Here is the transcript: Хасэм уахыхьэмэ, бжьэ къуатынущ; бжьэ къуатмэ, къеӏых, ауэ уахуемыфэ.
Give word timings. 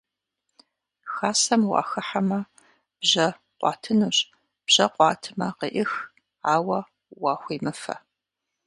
Хасэм 1.13 1.61
уахыхьэмэ, 1.71 2.39
бжьэ 2.99 3.27
къуатынущ; 3.59 4.17
бжьэ 4.65 4.85
къуатмэ, 4.95 5.47
къеӏых, 5.57 5.91
ауэ 6.53 6.79
уахуемыфэ. 7.21 7.95